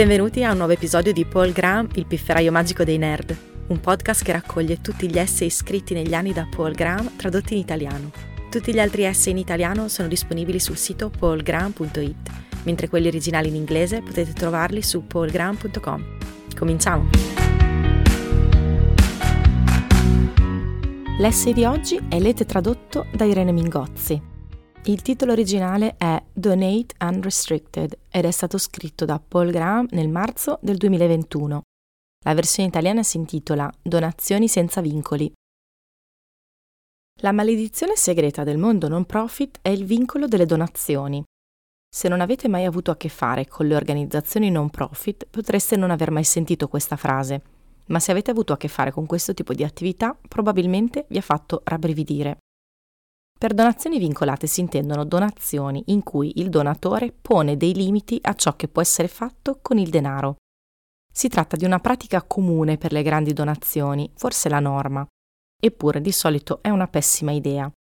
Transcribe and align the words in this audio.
Benvenuti 0.00 0.42
a 0.44 0.52
un 0.52 0.56
nuovo 0.56 0.72
episodio 0.72 1.12
di 1.12 1.26
Paul 1.26 1.52
Graham, 1.52 1.86
il 1.96 2.06
pifferaio 2.06 2.50
magico 2.50 2.84
dei 2.84 2.96
nerd, 2.96 3.36
un 3.66 3.80
podcast 3.80 4.24
che 4.24 4.32
raccoglie 4.32 4.80
tutti 4.80 5.06
gli 5.10 5.18
essay 5.18 5.50
scritti 5.50 5.92
negli 5.92 6.14
anni 6.14 6.32
da 6.32 6.48
Paul 6.50 6.72
Graham 6.72 7.16
tradotti 7.16 7.52
in 7.52 7.60
italiano. 7.60 8.10
Tutti 8.50 8.72
gli 8.72 8.80
altri 8.80 9.02
essay 9.02 9.32
in 9.32 9.38
italiano 9.38 9.88
sono 9.88 10.08
disponibili 10.08 10.58
sul 10.58 10.78
sito 10.78 11.10
paulgraham.it, 11.10 12.30
mentre 12.62 12.88
quelli 12.88 13.08
originali 13.08 13.48
in 13.48 13.56
inglese 13.56 14.00
potete 14.00 14.32
trovarli 14.32 14.80
su 14.80 15.06
paulgraham.com. 15.06 16.04
Cominciamo! 16.56 17.10
L'essay 21.18 21.52
di 21.52 21.66
oggi 21.66 22.00
è 22.08 22.18
letto 22.18 22.46
tradotto 22.46 23.04
da 23.12 23.26
Irene 23.26 23.52
Mingozzi. 23.52 24.29
Il 24.84 25.02
titolo 25.02 25.32
originale 25.32 25.96
è 25.98 26.22
Donate 26.32 26.94
Unrestricted 27.00 27.98
ed 28.10 28.24
è 28.24 28.30
stato 28.30 28.56
scritto 28.56 29.04
da 29.04 29.20
Paul 29.20 29.50
Graham 29.50 29.86
nel 29.90 30.08
marzo 30.08 30.58
del 30.62 30.78
2021. 30.78 31.60
La 32.24 32.32
versione 32.32 32.70
italiana 32.70 33.02
si 33.02 33.18
intitola 33.18 33.70
Donazioni 33.82 34.48
senza 34.48 34.80
vincoli. 34.80 35.30
La 37.20 37.32
maledizione 37.32 37.94
segreta 37.94 38.42
del 38.42 38.56
mondo 38.56 38.88
non 38.88 39.04
profit 39.04 39.58
è 39.60 39.68
il 39.68 39.84
vincolo 39.84 40.26
delle 40.26 40.46
donazioni. 40.46 41.22
Se 41.86 42.08
non 42.08 42.22
avete 42.22 42.48
mai 42.48 42.64
avuto 42.64 42.90
a 42.90 42.96
che 42.96 43.10
fare 43.10 43.46
con 43.46 43.66
le 43.66 43.76
organizzazioni 43.76 44.50
non 44.50 44.70
profit, 44.70 45.26
potreste 45.28 45.76
non 45.76 45.90
aver 45.90 46.10
mai 46.10 46.24
sentito 46.24 46.68
questa 46.68 46.96
frase, 46.96 47.42
ma 47.88 48.00
se 48.00 48.12
avete 48.12 48.30
avuto 48.30 48.54
a 48.54 48.56
che 48.56 48.68
fare 48.68 48.92
con 48.92 49.04
questo 49.04 49.34
tipo 49.34 49.52
di 49.52 49.62
attività, 49.62 50.16
probabilmente 50.26 51.04
vi 51.10 51.18
ha 51.18 51.22
fatto 51.22 51.60
rabbrividire. 51.64 52.38
Per 53.40 53.54
donazioni 53.54 53.98
vincolate 53.98 54.46
si 54.46 54.60
intendono 54.60 55.02
donazioni 55.06 55.82
in 55.86 56.02
cui 56.02 56.32
il 56.40 56.50
donatore 56.50 57.10
pone 57.10 57.56
dei 57.56 57.72
limiti 57.72 58.18
a 58.20 58.34
ciò 58.34 58.54
che 58.54 58.68
può 58.68 58.82
essere 58.82 59.08
fatto 59.08 59.60
con 59.62 59.78
il 59.78 59.88
denaro. 59.88 60.36
Si 61.10 61.28
tratta 61.28 61.56
di 61.56 61.64
una 61.64 61.78
pratica 61.78 62.20
comune 62.22 62.76
per 62.76 62.92
le 62.92 63.02
grandi 63.02 63.32
donazioni, 63.32 64.10
forse 64.14 64.50
la 64.50 64.60
norma. 64.60 65.06
Eppure 65.58 66.02
di 66.02 66.12
solito 66.12 66.58
è 66.60 66.68
una 66.68 66.86
pessima 66.86 67.32
idea. 67.32 67.72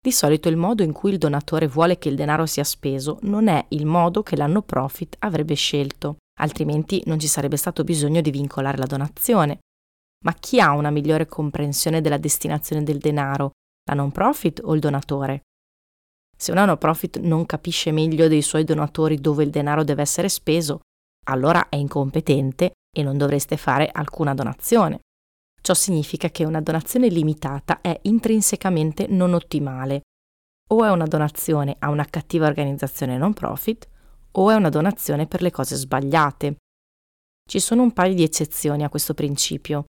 Di 0.00 0.12
solito 0.12 0.48
il 0.48 0.56
modo 0.56 0.82
in 0.82 0.92
cui 0.92 1.10
il 1.10 1.18
donatore 1.18 1.68
vuole 1.68 1.98
che 1.98 2.08
il 2.08 2.16
denaro 2.16 2.46
sia 2.46 2.64
speso 2.64 3.18
non 3.20 3.48
è 3.48 3.66
il 3.68 3.84
modo 3.84 4.22
che 4.22 4.34
l'anno 4.34 4.62
profit 4.62 5.16
avrebbe 5.18 5.52
scelto, 5.52 6.16
altrimenti 6.40 7.02
non 7.04 7.18
ci 7.18 7.26
sarebbe 7.28 7.58
stato 7.58 7.84
bisogno 7.84 8.22
di 8.22 8.30
vincolare 8.30 8.78
la 8.78 8.86
donazione. 8.86 9.58
Ma 10.24 10.32
chi 10.32 10.58
ha 10.58 10.70
una 10.72 10.88
migliore 10.88 11.26
comprensione 11.26 12.00
della 12.00 12.16
destinazione 12.16 12.82
del 12.82 12.96
denaro 12.96 13.50
la 13.84 13.94
non 13.94 14.12
profit 14.12 14.60
o 14.64 14.74
il 14.74 14.80
donatore? 14.80 15.42
Se 16.36 16.50
una 16.50 16.64
non 16.64 16.78
profit 16.78 17.18
non 17.18 17.46
capisce 17.46 17.92
meglio 17.92 18.28
dei 18.28 18.42
suoi 18.42 18.64
donatori 18.64 19.20
dove 19.20 19.44
il 19.44 19.50
denaro 19.50 19.84
deve 19.84 20.02
essere 20.02 20.28
speso, 20.28 20.80
allora 21.26 21.68
è 21.68 21.76
incompetente 21.76 22.72
e 22.94 23.02
non 23.02 23.16
dovreste 23.16 23.56
fare 23.56 23.88
alcuna 23.92 24.34
donazione. 24.34 25.00
Ciò 25.60 25.74
significa 25.74 26.30
che 26.30 26.44
una 26.44 26.60
donazione 26.60 27.08
limitata 27.08 27.80
è 27.80 27.96
intrinsecamente 28.02 29.06
non 29.06 29.34
ottimale. 29.34 30.00
O 30.70 30.84
è 30.84 30.90
una 30.90 31.06
donazione 31.06 31.76
a 31.78 31.90
una 31.90 32.04
cattiva 32.06 32.46
organizzazione 32.46 33.16
non 33.16 33.32
profit, 33.32 33.88
o 34.32 34.50
è 34.50 34.54
una 34.54 34.70
donazione 34.70 35.26
per 35.26 35.42
le 35.42 35.52
cose 35.52 35.76
sbagliate. 35.76 36.56
Ci 37.48 37.60
sono 37.60 37.82
un 37.82 37.92
paio 37.92 38.14
di 38.14 38.22
eccezioni 38.22 38.82
a 38.82 38.88
questo 38.88 39.14
principio. 39.14 39.84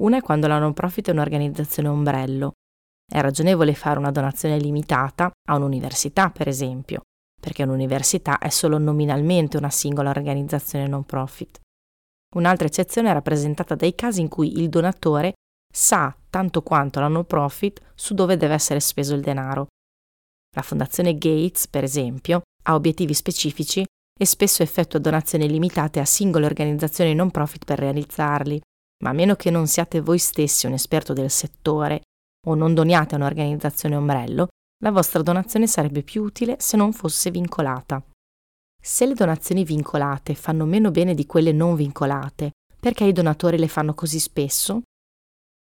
Una 0.00 0.18
è 0.18 0.20
quando 0.20 0.46
la 0.46 0.58
non 0.58 0.74
profit 0.74 1.08
è 1.08 1.12
un'organizzazione 1.12 1.88
ombrello, 1.88 2.52
è 3.10 3.20
ragionevole 3.20 3.74
fare 3.74 3.98
una 3.98 4.10
donazione 4.10 4.58
limitata 4.58 5.30
a 5.48 5.56
un'università, 5.56 6.30
per 6.30 6.46
esempio, 6.46 7.02
perché 7.40 7.62
un'università 7.62 8.38
è 8.38 8.50
solo 8.50 8.76
nominalmente 8.78 9.56
una 9.56 9.70
singola 9.70 10.10
organizzazione 10.10 10.86
non 10.86 11.04
profit. 11.04 11.60
Un'altra 12.36 12.66
eccezione 12.66 13.08
è 13.08 13.14
rappresentata 13.14 13.74
dai 13.74 13.94
casi 13.94 14.20
in 14.20 14.28
cui 14.28 14.58
il 14.58 14.68
donatore 14.68 15.32
sa 15.72 16.14
tanto 16.28 16.62
quanto 16.62 17.00
la 17.00 17.08
non 17.08 17.24
profit 17.24 17.80
su 17.94 18.12
dove 18.12 18.36
deve 18.36 18.54
essere 18.54 18.80
speso 18.80 19.14
il 19.14 19.22
denaro. 19.22 19.68
La 20.54 20.62
Fondazione 20.62 21.16
Gates, 21.16 21.68
per 21.68 21.84
esempio, 21.84 22.42
ha 22.64 22.74
obiettivi 22.74 23.14
specifici 23.14 23.84
e 24.20 24.26
spesso 24.26 24.62
effettua 24.62 24.98
donazioni 24.98 25.48
limitate 25.48 26.00
a 26.00 26.04
singole 26.04 26.44
organizzazioni 26.44 27.14
non 27.14 27.30
profit 27.30 27.64
per 27.64 27.78
realizzarli, 27.78 28.60
ma 29.02 29.10
a 29.10 29.14
meno 29.14 29.36
che 29.36 29.50
non 29.50 29.66
siate 29.66 30.00
voi 30.00 30.18
stessi 30.18 30.66
un 30.66 30.72
esperto 30.72 31.12
del 31.12 31.30
settore 31.30 32.02
o 32.46 32.54
non 32.54 32.74
doniate 32.74 33.14
a 33.14 33.18
un'organizzazione 33.18 33.96
ombrello, 33.96 34.48
la 34.82 34.90
vostra 34.90 35.22
donazione 35.22 35.66
sarebbe 35.66 36.02
più 36.02 36.22
utile 36.22 36.56
se 36.60 36.76
non 36.76 36.92
fosse 36.92 37.30
vincolata. 37.30 38.02
Se 38.80 39.06
le 39.06 39.14
donazioni 39.14 39.64
vincolate 39.64 40.34
fanno 40.34 40.64
meno 40.64 40.90
bene 40.90 41.14
di 41.14 41.26
quelle 41.26 41.52
non 41.52 41.74
vincolate, 41.74 42.52
perché 42.78 43.04
i 43.04 43.12
donatori 43.12 43.58
le 43.58 43.68
fanno 43.68 43.92
così 43.92 44.20
spesso? 44.20 44.82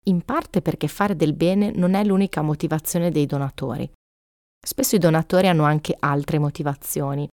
In 0.06 0.22
parte 0.22 0.60
perché 0.60 0.88
fare 0.88 1.14
del 1.16 1.32
bene 1.32 1.70
non 1.70 1.94
è 1.94 2.04
l'unica 2.04 2.42
motivazione 2.42 3.10
dei 3.10 3.26
donatori. 3.26 3.90
Spesso 4.64 4.96
i 4.96 4.98
donatori 4.98 5.46
hanno 5.46 5.64
anche 5.64 5.96
altre 5.98 6.38
motivazioni. 6.38 7.28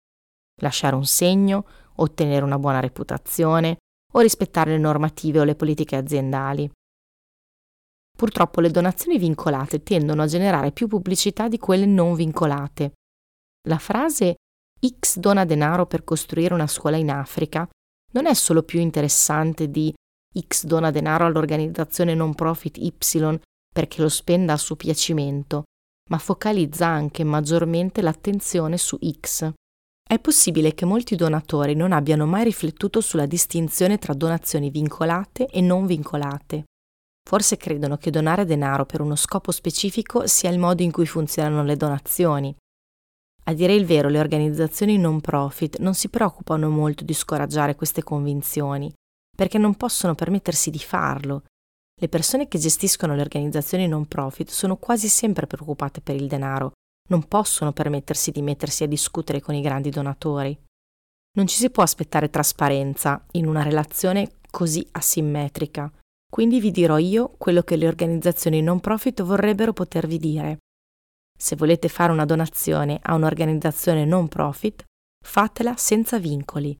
Lasciare 0.61 0.95
un 0.95 1.05
segno, 1.05 1.65
ottenere 1.95 2.45
una 2.45 2.59
buona 2.59 2.79
reputazione 2.79 3.77
o 4.13 4.19
rispettare 4.19 4.71
le 4.71 4.77
normative 4.77 5.39
o 5.39 5.43
le 5.43 5.55
politiche 5.55 5.95
aziendali. 5.95 6.69
Purtroppo 8.17 8.61
le 8.61 8.69
donazioni 8.69 9.17
vincolate 9.17 9.83
tendono 9.83 10.21
a 10.21 10.27
generare 10.27 10.71
più 10.71 10.87
pubblicità 10.87 11.47
di 11.47 11.57
quelle 11.57 11.85
non 11.85 12.13
vincolate. 12.13 12.93
La 13.67 13.77
frase 13.77 14.35
X 14.85 15.17
dona 15.17 15.45
denaro 15.45 15.85
per 15.85 16.03
costruire 16.03 16.53
una 16.53 16.67
scuola 16.67 16.97
in 16.97 17.11
Africa 17.11 17.67
non 18.13 18.25
è 18.25 18.33
solo 18.33 18.63
più 18.63 18.79
interessante 18.79 19.69
di 19.69 19.93
X 20.39 20.65
dona 20.65 20.91
denaro 20.91 21.25
all'organizzazione 21.25 22.13
non 22.13 22.33
profit 22.33 22.77
Y 22.77 22.93
perché 23.73 24.01
lo 24.01 24.09
spenda 24.09 24.53
a 24.53 24.57
suo 24.57 24.75
piacimento, 24.75 25.63
ma 26.09 26.17
focalizza 26.17 26.87
anche 26.87 27.23
maggiormente 27.23 28.01
l'attenzione 28.01 28.77
su 28.77 28.97
X. 28.99 29.51
È 30.03 30.19
possibile 30.19 30.73
che 30.73 30.85
molti 30.85 31.15
donatori 31.15 31.73
non 31.73 31.93
abbiano 31.93 32.25
mai 32.25 32.43
riflettuto 32.43 32.99
sulla 32.99 33.25
distinzione 33.25 33.97
tra 33.97 34.13
donazioni 34.13 34.69
vincolate 34.69 35.47
e 35.47 35.61
non 35.61 35.85
vincolate. 35.85 36.65
Forse 37.23 37.57
credono 37.57 37.97
che 37.97 38.11
donare 38.11 38.45
denaro 38.45 38.85
per 38.85 39.01
uno 39.01 39.15
scopo 39.15 39.51
specifico 39.51 40.27
sia 40.27 40.49
il 40.49 40.59
modo 40.59 40.83
in 40.83 40.91
cui 40.91 41.05
funzionano 41.05 41.63
le 41.63 41.77
donazioni. 41.77 42.55
A 43.45 43.53
dire 43.53 43.73
il 43.73 43.85
vero, 43.85 44.09
le 44.09 44.19
organizzazioni 44.19 44.97
non 44.97 45.21
profit 45.21 45.77
non 45.79 45.93
si 45.93 46.09
preoccupano 46.09 46.69
molto 46.69 47.03
di 47.03 47.13
scoraggiare 47.13 47.75
queste 47.75 48.03
convinzioni, 48.03 48.93
perché 49.35 49.57
non 49.57 49.75
possono 49.75 50.13
permettersi 50.13 50.69
di 50.69 50.79
farlo. 50.79 51.43
Le 51.99 52.07
persone 52.07 52.47
che 52.47 52.59
gestiscono 52.59 53.15
le 53.15 53.21
organizzazioni 53.21 53.87
non 53.87 54.07
profit 54.07 54.49
sono 54.49 54.77
quasi 54.77 55.07
sempre 55.07 55.47
preoccupate 55.47 56.01
per 56.01 56.15
il 56.15 56.27
denaro, 56.27 56.73
non 57.09 57.27
possono 57.27 57.73
permettersi 57.73 58.31
di 58.31 58.41
mettersi 58.41 58.83
a 58.83 58.87
discutere 58.87 59.41
con 59.41 59.55
i 59.55 59.61
grandi 59.61 59.89
donatori. 59.89 60.57
Non 61.33 61.47
ci 61.47 61.57
si 61.57 61.69
può 61.69 61.83
aspettare 61.83 62.29
trasparenza 62.29 63.23
in 63.31 63.47
una 63.47 63.63
relazione 63.63 64.33
così 64.49 64.85
asimmetrica. 64.91 65.91
Quindi 66.31 66.61
vi 66.61 66.71
dirò 66.71 66.97
io 66.97 67.33
quello 67.37 67.61
che 67.61 67.75
le 67.75 67.87
organizzazioni 67.87 68.61
non 68.61 68.79
profit 68.79 69.21
vorrebbero 69.21 69.73
potervi 69.73 70.17
dire. 70.17 70.59
Se 71.37 71.57
volete 71.57 71.89
fare 71.89 72.13
una 72.13 72.23
donazione 72.23 72.99
a 73.01 73.15
un'organizzazione 73.15 74.05
non 74.05 74.29
profit, 74.29 74.85
fatela 75.21 75.75
senza 75.75 76.19
vincoli. 76.19 76.73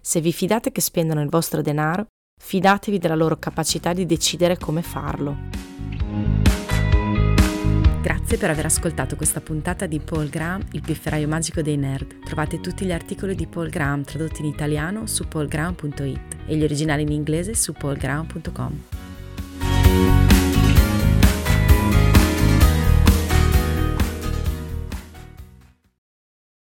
Se 0.00 0.20
vi 0.20 0.32
fidate 0.32 0.72
che 0.72 0.80
spendano 0.80 1.22
il 1.22 1.28
vostro 1.28 1.62
denaro, 1.62 2.06
fidatevi 2.42 2.98
della 2.98 3.14
loro 3.14 3.36
capacità 3.36 3.92
di 3.92 4.04
decidere 4.04 4.58
come 4.58 4.82
farlo. 4.82 5.36
Grazie 8.02 8.38
per 8.38 8.50
aver 8.50 8.64
ascoltato 8.64 9.16
questa 9.16 9.40
puntata 9.40 9.86
di 9.86 10.00
Paul 10.00 10.28
Graham, 10.28 10.64
il 10.72 10.80
pifferaio 10.80 11.28
magico 11.28 11.62
dei 11.62 11.76
nerd. 11.76 12.20
Trovate 12.24 12.60
tutti 12.60 12.84
gli 12.84 12.92
articoli 12.92 13.34
di 13.34 13.46
Paul 13.46 13.68
Graham 13.68 14.02
tradotti 14.02 14.40
in 14.40 14.46
italiano 14.46 15.06
su 15.06 15.28
paulgraham.it 15.28 16.36
e 16.46 16.56
gli 16.56 16.62
originali 16.62 17.02
in 17.02 17.12
inglese 17.12 17.54
su 17.54 17.72
paulgraham.com. 17.72 18.97
Bye. 19.88 20.17